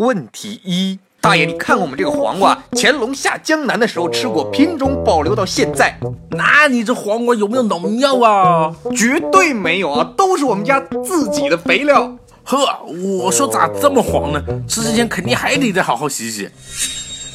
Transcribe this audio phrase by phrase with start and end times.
[0.00, 5.94] 问题一，大爷，你看我们这个黄瓜，乾隆下江南的时候吃过，品种保留到现在。
[6.30, 8.74] 那你这黄瓜有没有农药啊？
[8.96, 12.16] 绝对没有啊，都是我们家自己的肥料。
[12.44, 12.82] 呵，
[13.20, 14.42] 我说咋这么黄呢？
[14.66, 16.48] 吃之前肯定还得再好好洗洗。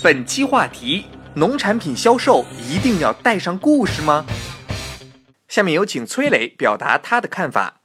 [0.01, 1.05] 本期话题：
[1.35, 4.25] 农产品销售一定要带上故事吗？
[5.47, 7.75] 下面有请崔磊表达他的看法。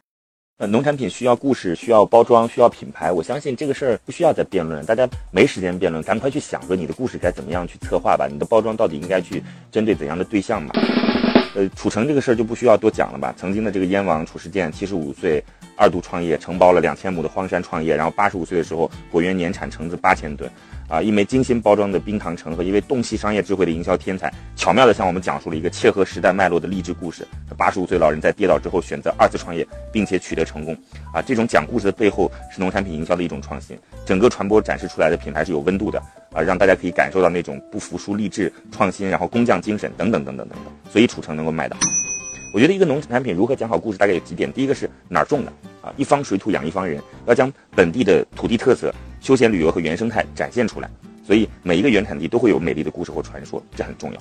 [0.60, 3.10] 呃，农产品需要故事，需要包装，需要品牌。
[3.10, 10.74] 我相信这个事儿不需要再辩论，大家没时间辩论，赶快去想说你的故事该怎么样去策划吧，你的包装到底应该去针对怎样的对象吧？
[11.54, 13.34] 呃，褚橙这个事儿就不需要多讲了吧？
[13.38, 15.43] 曾经的这个燕王褚时健，七十五岁
[15.80, 20.48] 二度创业，承包了两千亩的荒山创业，然后八十五岁的时候，果园年产橙子八千吨。
[20.90, 27.24] 啊，一枚精心包装的冰糖橙和一位洞悉商业智慧的营销天才，巧妙地向我们讲述了一个切合时代脉络的励志故事。
[27.56, 30.76] 八十五岁老人在跌倒之后选择二次创业，并且取得成功。
[31.14, 33.78] 啊，这种讲故事的背后是农产品营销的一种创新。
[34.04, 40.72] 整个传播展示出来的品牌是有温度的，啊，让大家可以感受到那种不服输、励志、创新，然后工匠精神等等等等等等。
[40.92, 41.82] 所以楚成能够卖的好。
[42.52, 44.52] 我觉得一个农产品如何讲好故事，大概有几点。
[44.52, 45.95] 第一个是哪儿种的啊？
[45.96, 50.90] 一方水土养一方人，要将本地的土地特色、休闲旅游和原生态展现出来。
[51.24, 54.18] 所以每一个原产地都会有美丽的故事或传说，这很重要。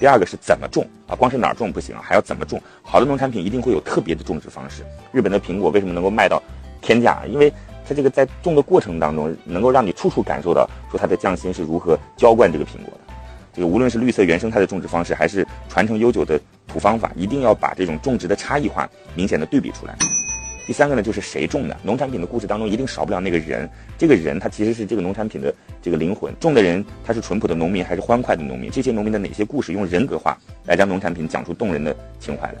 [0.00, 1.14] 第二个是怎么种啊？
[1.14, 2.60] 光是哪儿种不行啊，还要怎么种。
[2.82, 4.82] 好的农产品一定会有特别的种植方式。
[5.12, 6.42] 日本的苹果为什么能够卖到
[6.82, 7.24] 天价？
[7.26, 7.52] 因为
[7.88, 13.14] 它这个在种的过程当中，能够让你处处感受到说它的匠心是如何浇灌这个苹果的。
[13.54, 19.96] 这个无论是绿色原生态的种植方式，还是传承悠久的土方法，一定要把这种种植的差异化明显的对比出来。
[20.66, 21.76] 第三个呢，就是谁种的？
[21.84, 23.70] 农产品的故事当中一定少不了那个人。
[23.96, 26.34] 这个人他其实是这个农产品的这个灵魂。
[26.40, 28.68] 种的人他是淳朴的农民还是欢快的农民？
[28.68, 32.58] 这些农民的哪些故事用人格化来将农产品讲出动人的情怀来？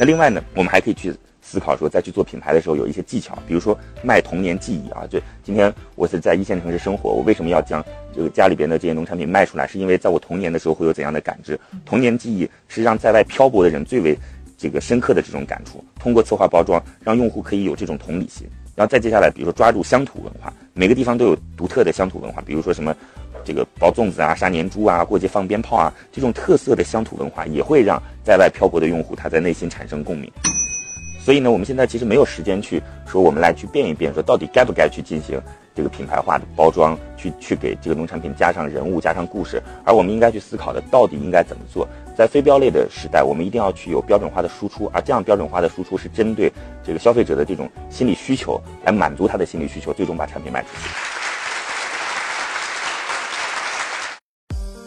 [0.00, 5.06] 那另外呢，我们还可以去思考说，再去做品牌的时候有一些技巧，比如说卖童年记忆啊。
[5.08, 7.84] 就今天我是在一线城市生活，我为什么要将
[8.14, 9.66] 这个家里边的这些农产品卖出来？
[9.66, 11.60] 是因为在我童年的时候会有怎样的感知？
[11.84, 14.18] 童年记忆是让在外漂泊的人最为。
[14.56, 18.46] 这个深刻的这种感触，通过策划包装，让用户可以有这种同理心。
[18.74, 22.94] 然后再接下来，比如说抓住乡土文化，每个地方都有独特的乡土文化，比如说什么
[23.44, 30.30] 这个包粽子啊、杀年猪啊、过节放鞭炮啊，这种特色的乡土文化也会让在外漂泊的用户他在内心产生共鸣。
[31.24, 35.40] 所以呢，我们现在其实没有时间去说我们来去变一变，说到底该不该去进行
[35.74, 41.88] 这个品牌化的包装，去去给这个农产品加上人物、加上故事，而我们应该去思考的，到底应该怎么做。
[42.14, 46.52] 在非标类的时代，我们一定要去有标准化的输出，而这样标准化的输出是针对
[46.84, 50.90] 这个消费者的这种心理需求来满足他的心理需求，最终把产品卖出去。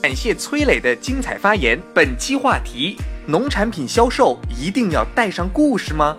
[0.03, 1.77] 感谢崔磊的精彩发言。
[1.95, 2.95] 本期话题：
[3.25, 6.15] 农产品销售一定要带上故事吗？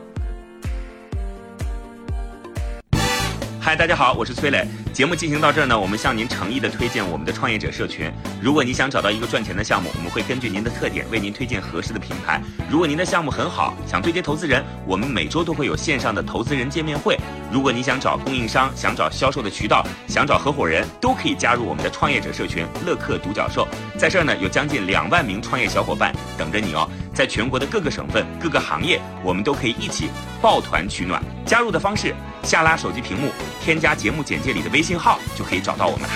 [3.68, 4.66] 嗨，大家好，我是崔磊。
[4.94, 8.10] 节目进行到这儿呢，我们向您诚意的推荐我们的创业者社群。
[8.40, 12.40] 如果你想找到一个赚钱的项目，我们会根据您的特点为您推荐合适的品牌。
[12.70, 17.14] 如果您的项目很好，想对接投资人，我们每周都会有线上的投资人见面会。
[17.52, 23.68] 如果你想找供应商，想找销售的渠道，想找合伙人，都可以加入我们的创业者社群乐客独角兽。
[23.98, 26.88] 在这儿呢，有将近两万名创业小伙伴等着你哦。
[27.12, 30.08] 在全国的各个省份、各个行业，我们都可以一起
[30.40, 31.22] 抱团取暖。
[31.44, 33.30] 加入的方式：下拉手机屏幕，
[33.62, 36.14] 添加节目简介里的微信号，就可以找到我们了。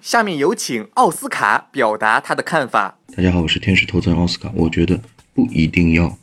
[0.00, 2.96] 下面有请奥斯卡表达他的看法。
[3.16, 4.50] 大家好，我是天使投资人奥斯卡。
[4.54, 5.00] 我觉得
[5.34, 6.16] 不一定要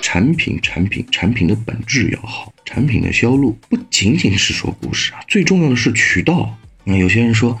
[0.00, 6.54] 产品，产品，产品的本质要好，产品的销路不仅仅是说故事啊，最重要的是渠道。
[6.84, 7.58] 那有些人说，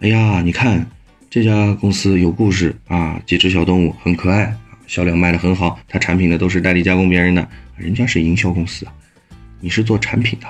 [0.00, 0.84] 哎呀，你看
[1.28, 4.56] 这家公司有故事啊，几只小动物很可爱，
[4.86, 8.92] 销量卖得很好，它产品呢都是代理加工别人的，人家是营销公司啊。
[9.60, 10.46] 你是做产品的，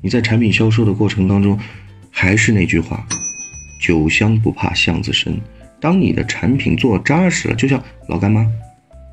[0.00, 1.58] 你在产品销售的过程当中，
[2.10, 3.06] 还是那句话，
[3.80, 5.40] 酒香不怕巷子深。
[5.80, 8.46] 当你的产品做扎实了，就像老干妈，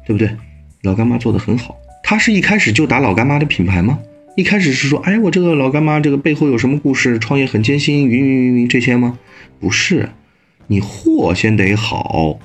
[0.05, 0.29] 对不对？
[0.81, 3.99] 老干妈做的很好，他是一开始就打老干妈的品牌吗？
[4.35, 7.19] 一开始是说，哎，我这个老干妈这个背后有什么故事？
[7.19, 9.19] 创业很艰辛，云云云云这些吗？
[9.59, 10.09] 不是，
[10.67, 12.39] 你货先得好，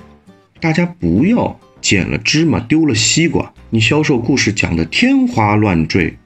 [0.59, 6.17] 大家不要捡了芝麻丢了西瓜，你销售故事讲的天花乱坠。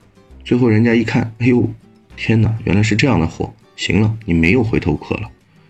[0.44, 1.70] 最后人家一看，哎呦，
[2.16, 5.30] 天哪，原来是这样的货，行了，你没有回头客了，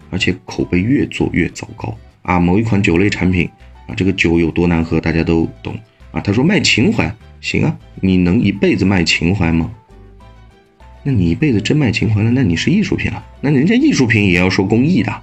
[0.09, 2.39] 而且口碑越做越糟糕啊！
[2.39, 3.49] 某一款酒类产品
[3.87, 5.77] 啊，这个酒有多难喝，大家都懂
[6.11, 6.21] 啊。
[6.21, 9.69] 他说卖情怀，行啊，你能一辈子卖情怀吗？
[11.03, 13.25] 那你一辈子真卖情怀了，那你是艺术品了。
[13.41, 15.21] 那人家艺术品也要说工艺的，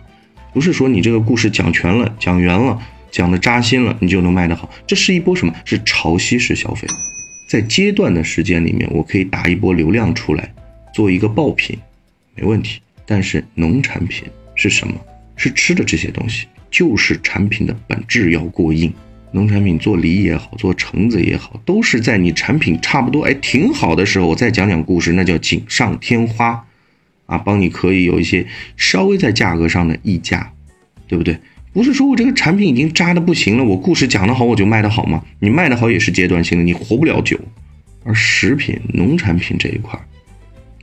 [0.53, 2.79] 不是说你这个故事讲全了、讲圆了、
[3.11, 4.71] 讲的扎心了，你就能卖得好。
[4.87, 5.53] 这是一波什么？
[5.65, 6.87] 是潮汐式消费。
[7.47, 10.53] 在阶段的时间里面，我可以打一波流量出来，
[10.93, 11.79] 做一个爆品，
[12.35, 12.81] 没问题。
[13.07, 14.25] 但是农产品
[14.57, 14.95] 是什么？
[15.37, 18.93] 是吃的这些东西，就是产品的本质要过硬。
[19.33, 26.67] 农产品做梨也好，做橙子也好，都是在你产品差不多哎挺好的时候，我再讲讲故事，那叫锦上添花，
[27.27, 28.47] 啊，帮你可以有一些
[28.77, 30.51] 稍微在价格上的溢价，
[31.07, 31.39] 对不对？
[31.77, 35.23] 不是说我这个产品已经渣的不行了，我故事讲得好我就卖得好吗？
[35.41, 37.39] 你卖得好也是阶段性的，你活不了久。
[38.03, 40.01] 而食品、农产品这一块，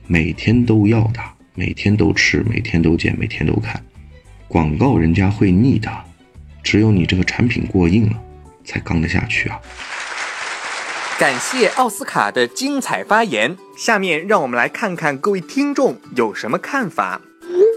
[0.06, 1.18] 每天都要的，
[1.56, 3.82] 每天都吃，每天都见，每天都看，
[4.46, 5.90] 广告人家会腻的，
[6.62, 8.22] 只有你这个产品过硬了。
[8.64, 9.58] 才刚得下去啊！
[11.18, 13.56] 感谢奥斯卡的精彩发言。
[13.76, 17.20] 下面让我们来看看各位听众有什么看法。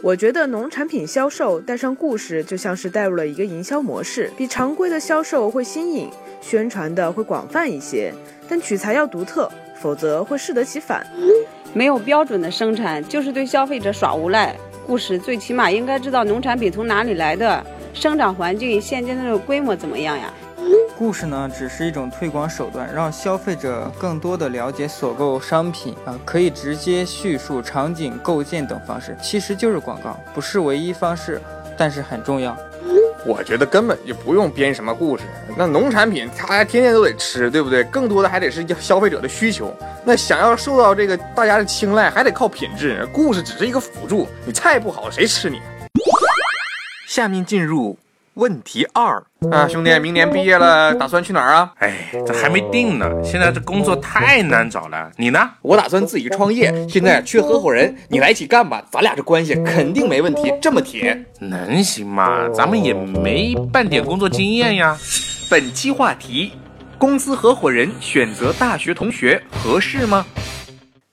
[0.07, 6.09] 我觉得农产品销售带上故事，就像是带入了一个营销模式，比常规的销售会新颖，
[6.39, 8.13] 宣传的会广泛一些。
[8.48, 9.51] 但取材要独特，
[9.81, 11.06] 否则会适得其反。
[11.74, 14.56] 没有标准的生产，就是对消费者耍无赖。
[14.86, 17.62] 故事最起码应该知道农产品从哪里来的，
[17.94, 20.33] 生长环境现今的规模怎么样呀？
[20.98, 31.40] 故事呢，只是一种推广手段，让消费者更多的了解所购商品啊，可以直接叙述场景构建等方式，其实就是广告，不是唯一方式，
[31.78, 32.58] 但是很重要。
[33.26, 37.84] 我觉得根本就不用编什么故事，那农产品大家天天都得吃，对不对？
[37.84, 39.72] 更多的还得是消费者的需求。
[40.04, 44.28] 那想要受到这个大家的青睐，还得靠品质，故事只是一个辅助。
[44.46, 45.62] 你菜不好，谁吃你？
[47.08, 47.96] 下面进入。
[48.38, 51.74] 问题二啊，兄弟，明年毕业了，打算去哪儿啊？
[51.80, 51.92] 哎，
[52.24, 53.10] 这还没定呢。
[53.24, 55.12] 现在这工作太难找了。
[55.18, 55.50] 你呢？
[55.63, 58.84] 我打算自己创业，现在缺合伙人，你来一起干吧。
[58.92, 62.48] 咱俩这关系肯定没问题，这么铁，能行吗？
[62.50, 64.95] 咱们也没半点工作经验呀。
[65.50, 66.51] 本期话题：
[67.00, 70.24] 公司合伙人选择大学同学合适吗？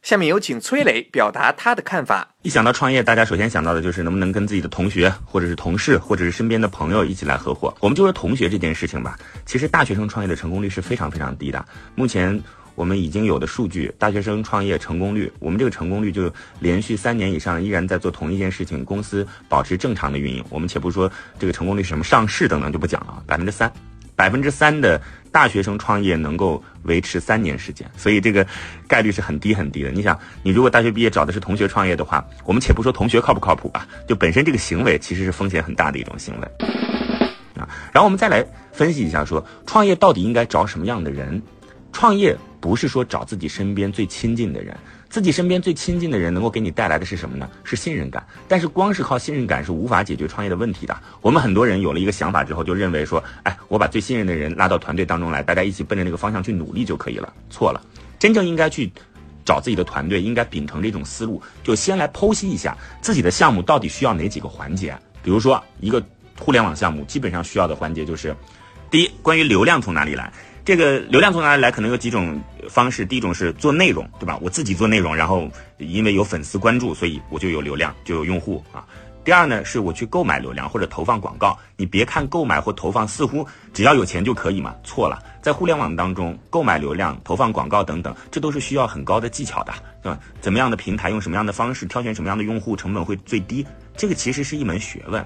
[0.05, 2.29] 下面有请崔磊表达他的看法。
[2.43, 7.75] 一想到创业，大家首先想到的就是能不能跟自己的同学，或者是同事，或者是身边的朋友一起来合伙。
[7.81, 11.65] 我们就说同学这件事情吧，其实大学生创业的成功率是非常非常低的。
[11.95, 12.39] 目前
[12.75, 16.31] 我们已经有的数据，大学生创业成功率，我们这个成功率就
[16.61, 20.45] 连续三年以上依然在做同一件事情，公司保持正常的运营。
[20.51, 23.73] 我们且不说这个成功率是什么上市等等就不讲了，百分之三，
[24.15, 25.01] 百分之三的。
[25.35, 28.47] 大学生创业能够维持三年时间，所以这个
[28.87, 29.91] 概率是很低很低的。
[29.91, 36.47] 你想，你如果大学毕业找的是同学创业的话，我们且不说同学靠不靠谱吧，就本身这个行为其实是风险很大的一种行为
[37.61, 37.69] 啊。
[37.93, 41.43] 然后我们再来分析一下，说创业到底应该找什么样的人？
[41.93, 44.77] 创业不是说找自己身边最亲近的人。
[45.15, 47.49] 自己身边最亲近的人能够给你带来的是什么呢？
[47.63, 48.27] 是信任感。
[48.49, 51.03] 但是光是靠信任感是无法解决创业的问题的。
[51.21, 57.33] 我们很多人有了一个想法之后，就认为说，哎，我把最信任的人拉到团队当中来，大家一起奔着那个方向去努力就可以了。
[57.49, 57.81] 错了，
[58.19, 58.91] 真正应该去
[59.45, 64.99] 找自己的团队，应该秉承这种思路，就先来剖析一下自己的项目到底需要哪几个环节。
[65.23, 66.05] 比如说，一个
[66.41, 68.35] 互联网项目基本上需要的环节就是，
[68.91, 70.33] 第一，关于流量从哪里来。
[70.65, 71.71] 这个流量从哪里来？
[71.71, 72.41] 可能有几种
[72.71, 73.05] 方式。
[73.05, 74.39] 第一种是做内容，对吧？
[74.41, 78.83] 我自己做内容，然后因为有粉丝关注，所以我就有流量，就有用户啊。
[79.25, 81.59] 第二呢，是我去购买流量或者投放广告。
[81.77, 85.19] 你别看购买或投放似乎只要有钱就可以嘛，错了。
[85.43, 90.19] 在互联网当中，购买流量、投放广告等等，这都是需要很高的技巧的，对吧？
[90.41, 93.67] 怎么样的平台，用什么样的方式，挑选什么样的用户，成本会最低？
[93.97, 95.23] 这个其实是一门学问。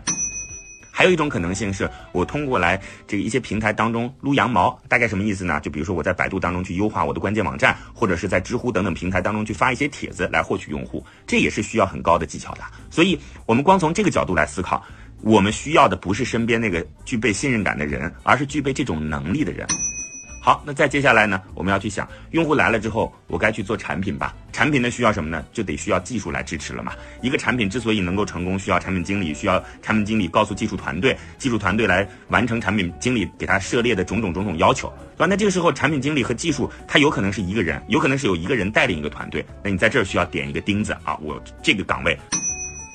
[0.99, 2.76] 还有一种可能性是我通过来
[3.07, 5.61] 这个一些平台当中撸羊毛，大概什么意思呢？
[5.61, 12.62] 就比如说我在百度当中去优化我的关键网站，或者是在知乎等等平台当中去发一些帖子来获取用户，这也是需要很高的技巧的。
[12.90, 14.85] 所以，我们光从这个角度来思考，
[15.21, 19.64] 我们需要的不是身边那个具备信任感的人，而是具备这种能力的人。
[20.49, 21.43] 好，那再接下来呢？
[21.52, 24.35] 我们要去想，用户来了之后，我该去做产品吧？
[24.50, 25.45] 产品呢需要什么呢？
[25.52, 26.95] 就得需要技术来支持了嘛。
[27.21, 35.26] 一个产品之所以能够成功，需要产品经理，需要产品经理告诉技术团队，技术团队来完成产品经理给他涉猎的种种种种要求，对吧？
[35.26, 39.45] 那这个时候，产品经理和技术他有可能是一个人，有可能是有一个人带领一个团队。
[39.62, 42.19] 那你在这儿需要点一个钉子啊，我这个岗位。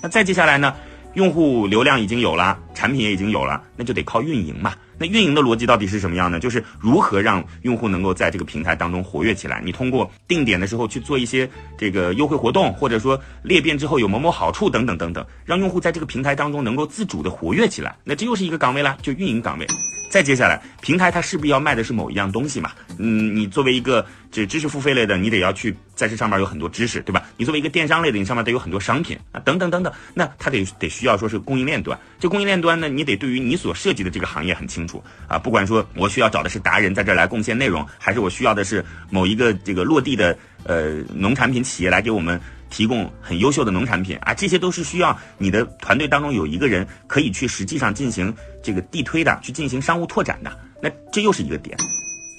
[0.02, 0.74] 那再接下来呢？
[1.14, 4.74] 用户流量已经有了，产品也已经有了，那就得靠运营嘛。
[5.04, 6.40] 那运营的逻辑到底是什么样呢？
[6.40, 9.62] 就是如何让用户能够在这个平台当中活跃起来。
[9.66, 17.98] 你通过定点的时候去做一些这个优惠活动，或者说裂变之后有某某好处等等等等，让用户在这个平台当中能够自主的活跃起来。
[18.06, 19.68] 那这又是一个岗位啦，就运营岗位。
[20.10, 22.72] 再接下来，平台它势必要卖的是某一样东西嘛？
[22.98, 27.24] 嗯，你作为一个这知识付费类的，你得要去在这上面有很多知识，对吧？
[27.38, 29.94] 你作为一个电商类的，你上面得有很多商品啊，等等等等。
[30.16, 35.38] 那它得得需要说是供应链端，这供应链端呢，你得对于你所涉及的这个行业很清楚啊。
[35.38, 40.36] 不管说我需要找的是达人在这儿来贡献内容，还是我需要的是某一个这个落地的
[40.66, 42.42] 呃农产品企业来给我们。
[42.70, 50.52] 提供很优秀的农产品啊，这些都是需要你的团队当中有一个人可以去实际上进行这个地推的，去进行商务拓展的。
[50.82, 51.78] 那这又是一个点。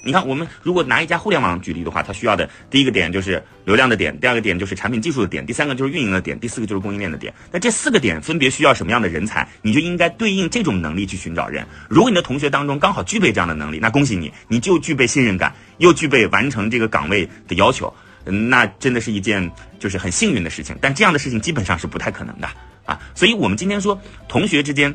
[0.05, 7.33] 你看，我们如果拿一家互联网举例的话，它需要的第一个点就是流量的点，第二个点就是产品技术的点，第三个就是运营的点，第四个就是供应链的点。
[7.51, 11.67] 那这四个点分别需要什么样的人才，你就应该对应这种能力去寻找人。
[11.89, 17.93] 如果你的同学当中刚好具备这样的能力，那恭喜你，你就具备信任感，又具备完成这个岗位的要求。
[18.27, 22.49] 那真的是一件就是很幸运的事情，但这样的事情基本上是不太可能的
[22.85, 22.99] 啊。
[23.15, 24.95] 所以，我们今天说同学之间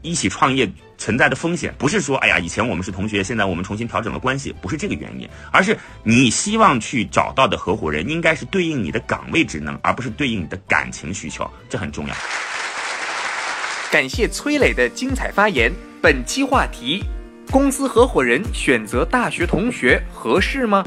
[0.00, 0.70] 一起创业
[1.02, 12.14] 存在的风险，不是说哎呀以前我们是同学，现在我们重新调整了关系，不是这个原因，而是你希望去找到的合伙人应该是对应你的岗位职能，而不是对应你的感情需求，这很重要。
[13.90, 15.72] 感谢崔磊的精彩发言。
[16.00, 17.02] 本期话题：
[17.50, 20.84] 公司合伙人选择大学同学合适吗？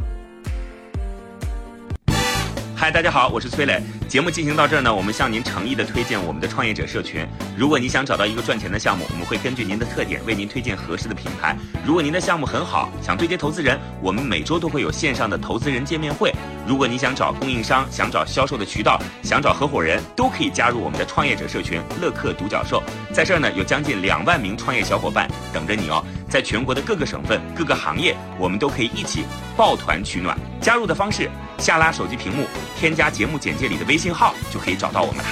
[2.85, 3.81] 嗨，大家好，我是崔磊。
[4.07, 7.25] 节目进行到这儿呢，我们向您诚意的推荐我们的创业者社群。
[7.57, 11.57] 如果你想找到一个赚钱的项目，我们会根据您的特点为您推荐合适的品牌。
[11.83, 16.31] 如果您的项目很好，想对接投资人，我们每周都会有线上的投资人见面会。
[16.67, 22.83] 如果你想找供应商，想找销售的渠道，想找合伙人，都可以加入我们的创业者社群乐客独角兽。
[23.11, 26.05] 在这儿呢，有将近两万名创业小伙伴等着你哦。
[26.29, 30.37] 在全国的各个省份、各个行业，我们都可以一起抱团取暖。
[30.61, 31.29] 加入的方式。
[31.57, 32.45] 下拉手机屏幕，
[32.77, 35.29] 添加节目简介里的微信号，就可以找到我们了。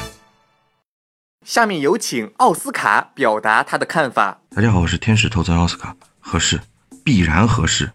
[1.45, 4.39] 下面有请奥斯卡表达他的看法。
[4.55, 6.61] 大家好，我是天使投资人奥斯卡，合适，
[7.03, 7.91] 必然合适。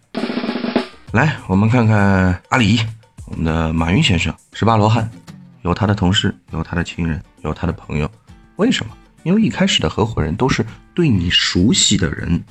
[1.11, 2.79] 来，我们看看阿里，
[3.25, 5.09] 我们的马云先生，十八罗汉，
[5.63, 8.09] 有他的同事，有他的亲人，有他的朋友。
[8.57, 8.95] 为什么？
[9.23, 10.63] 因为一开始的合伙人都是
[10.93, 12.41] 对你熟悉的人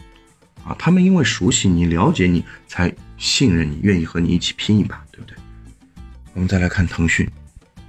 [0.68, 5.34] 啊，他们因为熟悉你、了解你，才信任你，愿意和你一起拼一把，对不对？
[6.34, 7.26] 我们再来看腾讯，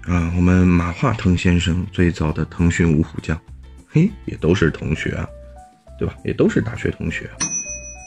[0.06, 3.38] 啊，我们马化腾先生最早的腾讯五虎将，
[3.90, 5.28] 嘿，也都是同学啊，
[6.00, 6.16] 对吧？
[6.24, 7.30] 也都是大学同学。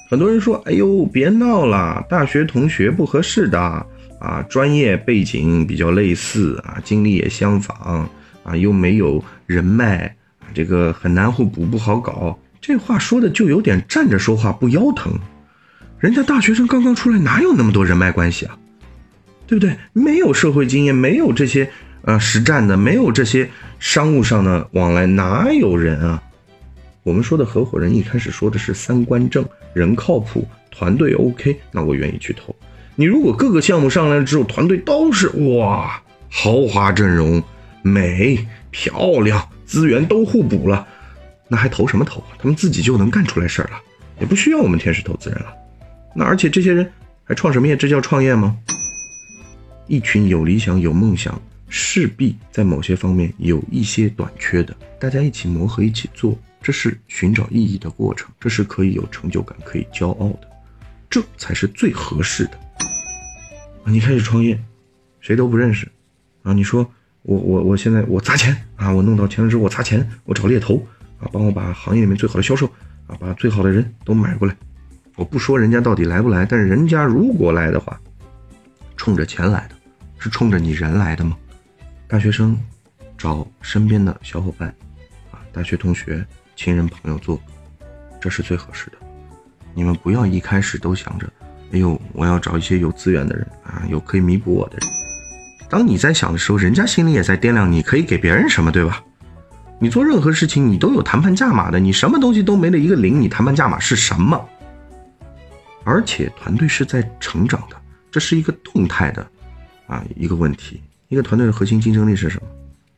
[0.09, 3.61] 很多人说，哎呦，别闹了，大学同学不合适的
[4.21, 8.11] 啊，专业背景比较类似啊，经历也相仿
[8.43, 10.17] 啊，又没有人脉，
[10.55, 12.38] 这个很难互补，不好搞。
[12.62, 15.12] 这话说的就有点站着说话不腰疼，
[15.99, 18.57] 人家大学生刚刚出来，哪有那么多人脉关系啊？
[19.49, 19.76] 对不对？
[19.92, 21.69] 没有社会经验，没有这些
[22.02, 23.50] 呃实战的，没有这些
[23.81, 26.23] 商务上的往来，哪有人啊？
[27.02, 32.54] 我们说的合伙人一开始说的是三观正，人靠谱，团队 OK，那我愿意去投。
[32.95, 35.28] 你如果各个项目上来之后，团队都是
[35.59, 36.00] 哇
[36.31, 37.42] 豪华阵容，
[37.83, 40.87] 美漂亮，资源都互补了，
[41.53, 42.29] 那还投什么投啊？
[42.39, 43.79] 他们自己就能干出来事儿了，
[44.19, 45.53] 也不需要我们天使投资人了。
[46.15, 46.91] 那而且这些人
[47.25, 47.77] 还创什么业？
[47.77, 48.57] 这叫创业吗？
[49.87, 60.49] 一群有理想、有梦想，势必在某些方面有一些短缺的，大家一起磨合、一起做，这是寻找意义的过程，这是可以有成就感、可以骄傲的，
[61.11, 62.53] 这才是最合适的。
[63.85, 64.59] 啊，你开始创业，
[65.21, 65.87] 谁都不认识，
[66.45, 66.91] 啊，你说
[67.25, 70.83] 我我我现在我砸钱啊，我弄到钱了之后我砸钱，我找猎头
[71.23, 72.67] 啊，帮我把行业里面最好的销售
[73.07, 74.55] 啊，把最好的人都买过来。
[75.17, 77.99] 我不说人家到底来不来，但是人家如果来的话，
[78.97, 79.76] 冲着钱来的。
[80.19, 81.37] 是冲着你人来的吗？
[82.07, 82.57] 大学生
[83.19, 84.69] 找身边的小伙伴，
[85.33, 86.25] 啊，大学同学、
[86.55, 87.41] 亲人朋友做，
[88.21, 88.97] 这是最合适的。
[89.75, 91.29] 你们不要一开始都想着，
[91.73, 94.88] 哎呦，我要找一些有资源的人啊，有可以弥补我的人。
[95.69, 99.02] 当你在想的时候，人家心里也在掂量你可以给别人什么，对吧？
[99.83, 101.81] 你做任何事情，你都有谈判价码的。
[101.81, 104.41] 你什么东西都没了一个零，你谈判价码是什么？
[105.83, 107.75] 而且团队是在成长的，
[108.09, 109.27] 这是一个动态的。
[109.89, 112.47] 啊，一个问题，一个团队的核心竞争力是什么？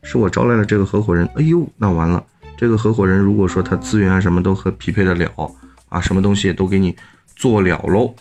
[0.03, 2.23] 是我招来了这个合伙人，哎呦，那完了，
[2.55, 5.50] 这个合伙人如果说他资源啊什么都和匹配的了，
[5.88, 6.95] 啊，什么东西都给你
[7.35, 8.14] 做了喽，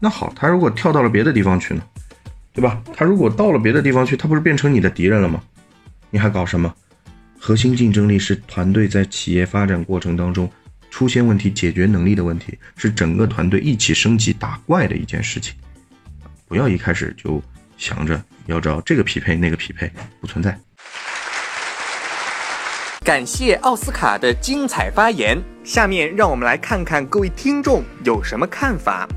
[0.00, 1.82] 那好，他如果跳到了别的地方去呢，
[2.54, 2.80] 对吧？
[2.94, 5.42] 他如果到了别的地方去，他不是变成你的敌人了吗？
[6.08, 6.74] 你还搞什么？
[7.44, 10.48] 核心竞争力是团队在企业发展过程当中
[10.92, 15.52] 出现问题解决能力的问题，是整个团队一起升级打怪的一件事情。
[16.46, 17.42] 不要一开始就
[17.76, 20.56] 想着要找这个匹配那个匹配，不存在。
[23.04, 25.36] 感谢奥斯卡的精彩发言。
[25.64, 29.08] 下面让我们来看看各位听众有什么看法。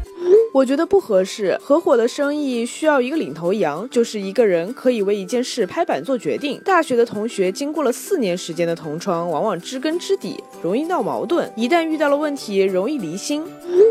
[0.55, 1.59] 我觉得不合适。
[1.61, 6.61] 合伙的生意需要一个领头羊，就是一个人可以为一件事拍板做决定。
[6.63, 11.51] 大学的同学经过了四年时间的同窗，往往知根知底，容易闹矛盾。
[11.57, 13.43] 一旦遇到了问题，容易离心。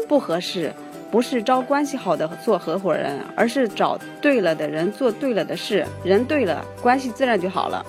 [0.09, 0.73] 不合适，
[1.11, 5.85] 不是招关系好的做合伙人，而是找对了的人做对了的事。
[6.03, 7.85] 人对了，关系自然就好了。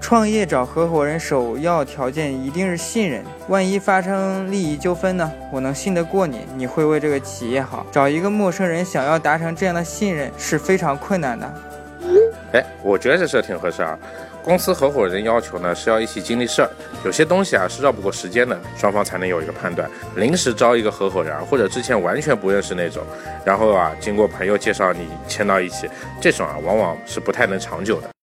[0.00, 5.32] 创业找合伙人首要条件一定是信任，万一发生利益纠纷呢？
[5.50, 7.86] 我能信得过你，你会为这个企业好。
[7.90, 11.54] 找一个陌生人想要达成这样的信任是非常困难的。
[12.52, 13.98] 哎，我觉得这事挺合适啊。
[14.42, 16.68] 公司合伙人要求呢是要一起经历事儿，
[17.02, 19.90] 有些东西啊是绕不过时间的，双方才能有一个判断。
[20.16, 23.02] 临时招一个合伙人，或者之前完全不认识那种，
[23.42, 25.88] 然后啊经过朋友介绍你签到一起，
[26.20, 28.13] 这种啊往往是不太能长久的。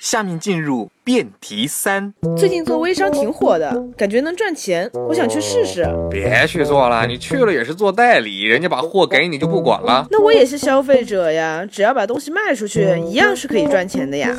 [0.00, 2.12] 下面进入辩题三。
[2.36, 5.84] 最近做微商挺火的，感觉能赚钱，我想去试试。
[6.10, 10.06] 别去做了，你去了也是做代理，人家把货给你就不管了。
[10.10, 14.34] 那我也是消费者呀，只要把东西卖出去，一样是可以赚钱的呀。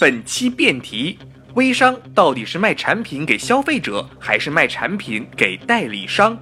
[0.00, 1.18] 本期辩题：
[1.54, 6.38] 微商到底是卖产品给消费者，还是卖产品给代理商？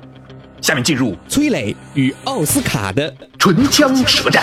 [0.63, 4.43] 下面进入崔磊与奥斯卡的唇枪舌战。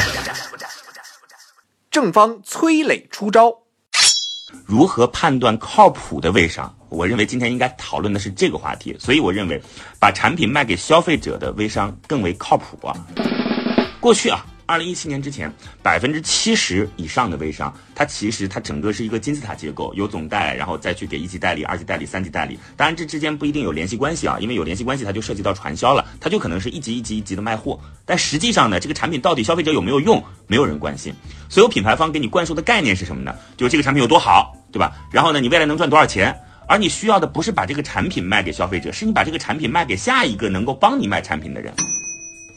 [1.90, 3.63] 正方崔磊出招。
[4.66, 6.74] 如何判断靠谱的微商？
[6.90, 9.62] 我认为今天应该讨论的是这个话题，所以我认为
[10.00, 12.94] 把产品卖给消费者的微商更为靠谱啊。
[14.00, 14.46] 过去啊。
[14.74, 15.54] 二零一七年之前，
[15.84, 22.58] 百分之七十以上的微商，它其实它整个是一个金字塔结构，有总代，然后再去给一级代理、二级代理、三级代理。
[22.76, 27.80] 当然这之间不一定有联系关系啊，因为有联系关系，它就涉及到传销了，它就可能是一级一级一级的卖货。
[28.04, 31.14] 但实际上呢，这个产品到底消费者有没有用，没有人关心。
[31.50, 33.36] 所有品牌方给你灌输的概念是什么呢？
[33.56, 34.92] 就是这个产品有多好，对吧？
[35.12, 36.36] 然后呢，你未来能赚多少钱？
[36.68, 41.72] 而你需要的不是把这个产品卖给消费者，是你把这个产品卖给下一个能够帮你卖产品的人。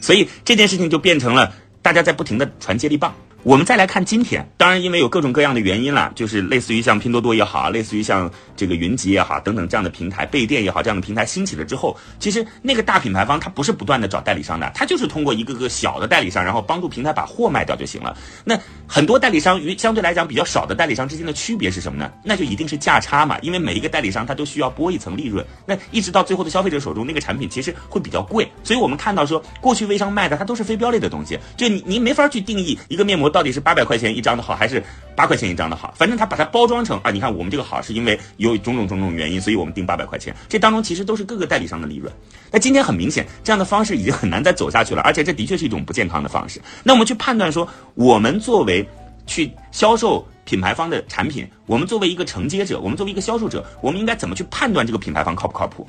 [0.00, 1.52] 所以这件事情就变成了。
[1.86, 3.14] 大家在不停的传接力棒。
[3.46, 18.16] 我们再来看今天，当然因为有各种各样的原因了，就是类似于像拼多多也好，类似于像这个云集也好等等这样的平台，备店也好这样的平台兴起了之后，其实那个大品牌方他不是不断的找代理商的，他就是通过一个个小的代理商，然后帮助平台把货卖掉就行了。
[18.42, 22.10] 那很多代理商与相对来讲比较少的代理商之间的区别是什么呢？
[22.24, 28.50] 那就一定是价差嘛，因为每一个代理商他都需要拨一层利润，那一直到最后的消费者手中，那个产品其实会比较贵。
[28.64, 34.16] 所以我们看到说，过去微商卖的它都是非标类的东西，就你你没法去定义一个面膜到底是八百块钱。
[34.16, 34.82] 一张的好还是
[35.14, 40.34] 八块钱一张的好，反正他把它包装成啊，你看我们这个好是因为有种种种种原因，所以我们定八百块钱。
[40.48, 42.10] 这当中其实都是各个代理商的利润。
[42.50, 46.62] 那今天很明显，这样的方式已经很难再走下去了，而且这的确是一种不健康的方式。
[46.82, 48.88] 那我们去判断说，我们作为
[49.26, 55.86] 去销售品牌方的产品，我们作为一个承接者，我们作为一个销售者，我们应该怎么去判断这个品牌方靠不靠谱？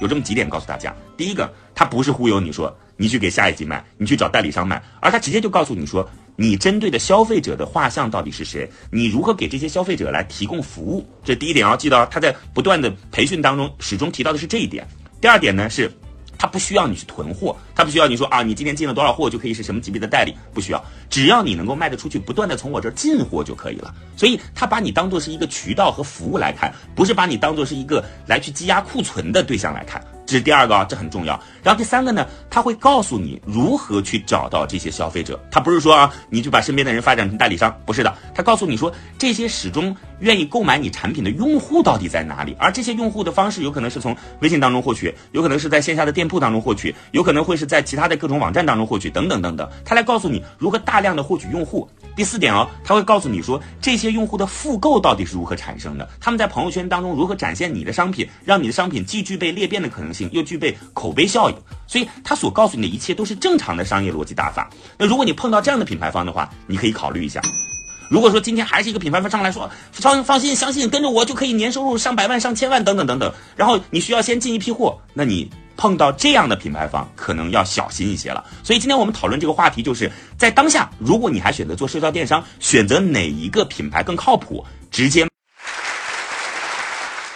[0.00, 6.08] 有这么几点告诉大家：第一个，他不是忽悠你说你去给下一级卖，你去找代理商卖，而他直接就告诉你说。
[6.36, 8.68] 你针对的消费者的画像到底是谁？
[8.90, 11.06] 你如何给这些消费者来提供服务？
[11.22, 14.86] 这第一点要记得，他在不断的培训当中始终提到的是这一点。
[15.20, 15.92] 第二点呢是，
[16.38, 23.94] 他不需要你去囤货，他不需要你说啊，你今天进了多少货就可以是什么级别的代理，不需要，只要你能够卖得出去，不断的从我这儿进货就可以了。
[24.16, 30.02] 所以他把你当做是一个渠道和服务来看，不是把你当做是一个来去积压库存的对象来看。
[30.32, 31.38] 这是第二个啊，这很重要。
[31.62, 35.38] 然后第三个呢，他会告诉你如何去找到这些消费者。
[35.50, 38.16] 他不是说啊，你就把身边的人发展成代理商，不是的。
[38.34, 42.56] 他告诉你说，这些始终愿意购买你产品的用户到底在哪里？
[42.58, 49.68] 而这些用户的方式有可能是从微信当中获取，有可能是在线下的店铺当中获取，有可能会是在其他的各种网站当中获取，等等等等。
[49.84, 51.86] 他来告诉你如何大量的获取用户。
[52.16, 61.56] 第四点哦，他会告诉你说这些用户的复购到底是如何产生的，他们在朋友圈当中如何展现你的商品，让你的商品既具备裂变的可能性，又具备口碑效应。
[61.86, 64.70] 所以他所告诉你的一切都是正常的商业逻辑打法。
[64.96, 67.40] 那如果你碰到这样的品牌方的话，你可以考虑一下。
[68.10, 75.50] 如果说今天还是一个品牌方上来说，放放心，相信跟着我就可以年收入上百万、上千万等等等等，然后你需要先进一批货，那你。
[75.74, 78.44] 碰到这样的品牌方，可能要小心一些了。
[78.62, 84.64] 所以今天我们讨论这个话题，就是在当下，如果你还选择做社交电商，选择哪一个品牌更靠谱？
[84.90, 85.26] 直接。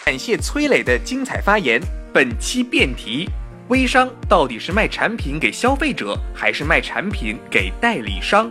[0.04, 1.80] 感谢崔磊的精彩发言。
[2.16, 3.28] 本期辩题：
[3.68, 8.50] 微商到底是卖产品给消费者，还是卖产品给代理商？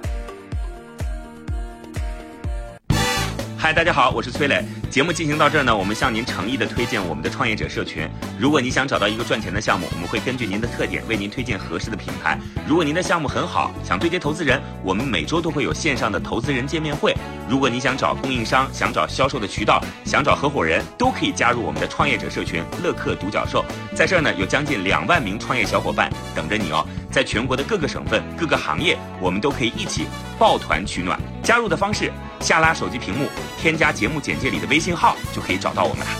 [3.66, 4.64] 嗨，大家好，我是崔磊。
[4.92, 8.08] 节目进行到这儿呢，我们向您诚意的推荐我们的创业者社群。
[8.38, 12.38] 如果你想找到一个赚钱的项目，我们会根据您的特点为您推荐合适的品牌。
[12.68, 17.16] 如果您的项目很好，想对接投资人，我们每周都会有线上的投资人见面会。
[17.50, 23.66] 如果你想找供应商，想找销售的渠道，想找合伙人，都可以加入我们的创业者社群乐客独角兽。
[23.96, 26.86] 在这儿呢，有将近两万名创业小伙伴等着你哦。
[27.16, 30.06] 在全国的各个省份、各个行业，我们都可以一起
[30.38, 31.18] 抱团取暖。
[31.42, 36.12] 加入的方式：下拉手机屏幕，添加节目简介里的微信号，就可以找到我们了。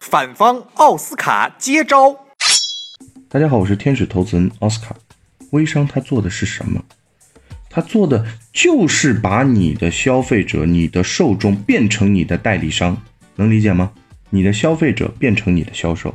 [0.00, 2.14] 反方奥斯卡接招。
[3.30, 4.94] 大家好，我是天使投资人奥斯卡。
[5.52, 6.84] 微商他做的是什么？
[7.70, 13.00] 他做的就是把你的消费者、你的受众变成你的代理商，
[13.36, 13.92] 能理解吗？
[14.28, 16.14] 你的消费者变成你的销售，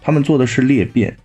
[0.00, 1.18] 他们做的是裂变，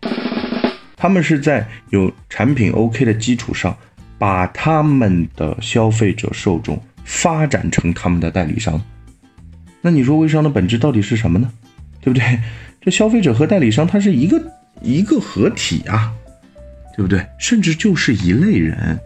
[0.98, 3.74] 他们是在有产品 OK 的基础上。
[4.20, 8.82] 把他们的消费者受众发展成他们的代理商，
[9.80, 11.48] 那你说微商的本质到底是什么呢？
[12.02, 12.40] 对不对？
[12.82, 14.42] 这消费者和代理商它是一个
[14.82, 16.12] 一个合体啊，
[16.96, 17.24] 对不对？
[17.38, 19.00] 甚至就是一类人。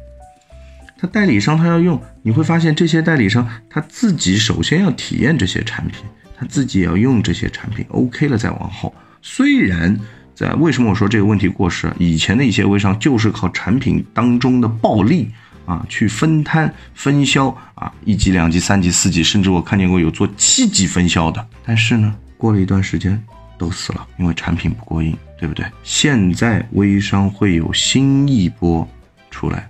[0.97, 6.05] 他代理商他要用，你会发现这些代理商他自己首先要体验这些产品，
[6.37, 8.95] 他自己也要用这些产品，OK 了再往后。
[9.21, 9.99] 虽然。
[10.41, 11.93] 在为什么我说这个问题过时？
[11.99, 15.29] 以前的一些微商就是靠产品当中的暴利
[15.67, 21.47] 啊，去分摊分销啊，一级、两级、三级、四级，甚至我看见过有做七级分销的。
[21.63, 23.23] 但是呢，过了一段时间
[23.55, 25.63] 都死了，因为产品不过硬，对不对？
[25.83, 28.87] 现在微商会有新一波
[29.29, 29.69] 出来，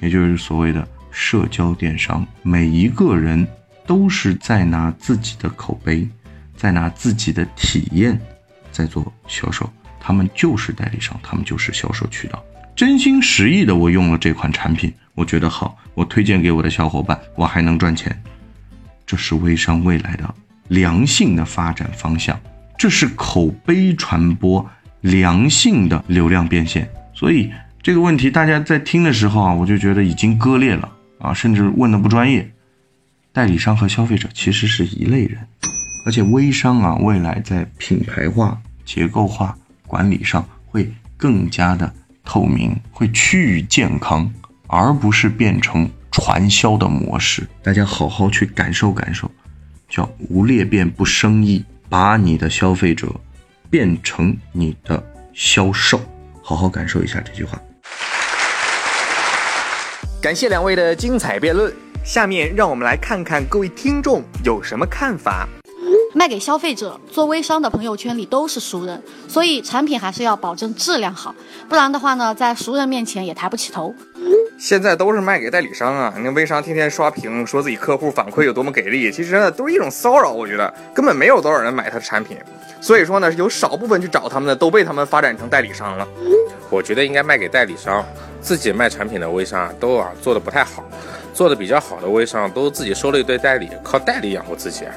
[0.00, 3.46] 也就是所谓的社交电商，每一个人
[3.86, 6.08] 都是在拿自己的口碑，
[6.56, 8.20] 在拿自己的体验。
[8.74, 12.44] 在做销售，他们就是代理商，他们就是销售渠道。
[12.74, 18.20] 真心实意的，我用了这款产品，我觉得好，我推荐给我的小伙伴，我还能赚钱。
[19.06, 20.34] 这是微商未来的
[20.68, 22.38] 良性的发展方向，
[22.76, 24.68] 这是口碑传播
[25.02, 26.90] 良性的流量变现。
[27.14, 32.50] 所以这个问题大家在听的时候啊，我就觉得已经割裂了啊，甚至问的不专业。
[33.32, 35.38] 代理商和消费者其实是一类人。
[36.06, 41.90] 而且微商啊，未来在品牌化、结构化管理上会更加的
[42.22, 44.30] 透明，会趋于健康，
[44.66, 47.48] 而不是变成传销的模式。
[47.62, 49.30] 大家好好去感受感受，
[49.88, 53.08] 叫无裂变不生意，把你的消费者
[53.70, 55.98] 变成你的销售，
[56.42, 57.58] 好好感受一下这句话。
[60.20, 61.72] 感谢两位的精彩辩论，
[62.04, 65.48] 下面让我们来看看各位听众有什么看法。
[66.14, 71.34] 卖给消费者做微商的朋友圈里都是熟人，所以产品还是要保证质量好，
[71.68, 73.92] 不然的话呢，在熟人面前也抬不起头。
[74.56, 82.38] 现在都是卖给代理商啊，那微商天天刷屏说自己客户反馈有多么给力，其实呢都是一种骚扰，我觉得根本没有多少人买他的产品，
[82.80, 86.06] 所以说呢，有少部分去找他们的都被他们发展成代理商了。
[86.70, 88.04] 我觉得应该卖给代理商，
[88.40, 90.84] 自己卖产品的微商都啊做的不太好，
[91.34, 94.94] 做的比较好的微商都自己收了一堆代理，靠代理养活自己啊。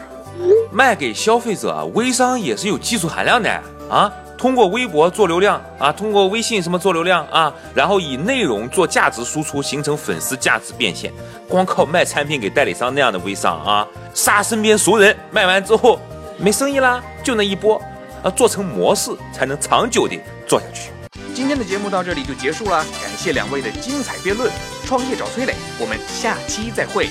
[0.72, 3.50] 卖给消费者，微商也是有技术含量的
[3.90, 4.12] 啊！
[4.38, 11.12] 通过微博做流量啊，通过微信什么做流量啊，然后以内容做价值输出，形成粉丝价值变现。
[11.50, 16.00] 光靠卖产品给代理商那样的微商啊，杀身边熟人，卖完之后
[16.38, 17.82] 没生意啦，就那一波
[18.22, 20.16] 啊，做成模式才能长久的
[20.48, 20.92] 做下去。
[21.34, 24.52] 今天的节目到这里就结束了，感谢两位的精彩辩论。
[24.86, 27.10] 创业找崔磊，我们下期再会。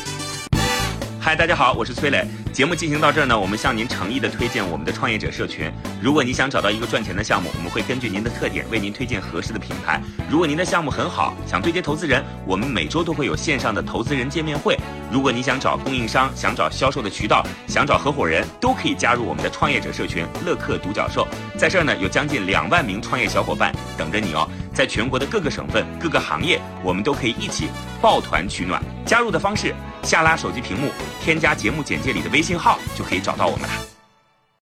[1.26, 2.24] 嗨，大家好，我是崔磊。
[2.52, 5.68] 节目进行到这儿呢，我们向您诚意的推荐我们的创业者社群。
[6.00, 10.00] 如果你想找到一个赚钱的项目，我们会根据您的特点为您推荐合适的品牌。
[10.30, 14.78] 如果您的项目很好，想对接投资人，我们每周都会有线上的投资人见面会。
[15.10, 21.26] 如果你想找供应商，想找销售的渠道，想找合伙人，都可以加入我们的创业者社群乐客独角兽。
[21.58, 24.48] 在这儿呢，有将近两万名创业小伙伴等着你哦。
[24.76, 28.78] 在全国的各个省份、各个行业，我们都可以一起抱团取暖。
[29.06, 30.90] 加入的方式：下拉手机屏幕，
[31.24, 33.95] 添加节目简介里的微信号，就可以找到我们了。